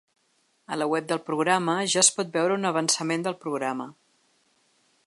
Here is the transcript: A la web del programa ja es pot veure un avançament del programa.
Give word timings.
A 0.75 0.77
la 0.81 0.87
web 0.93 1.05
del 1.11 1.21
programa 1.27 1.75
ja 1.95 2.01
es 2.03 2.09
pot 2.17 2.33
veure 2.39 2.57
un 2.61 2.67
avançament 2.71 3.29
del 3.29 3.39
programa. 3.47 3.89